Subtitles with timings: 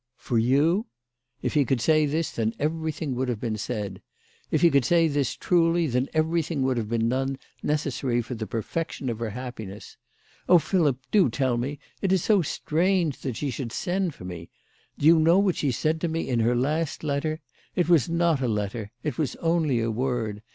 [0.27, 0.87] "For you?"
[1.43, 4.01] If he could say this, then everything would have been said.
[4.49, 8.47] If he could say this truly, then everything would have been done necessary for the
[8.47, 9.97] perfection of her happiness."
[10.49, 11.77] Oh, Philip, do tell me.
[12.01, 14.49] It is so strange that she should send for me!
[14.97, 17.39] Do you know what she said to me in her last letter?
[17.75, 18.89] It was not a letter.
[19.03, 20.41] It was only a word.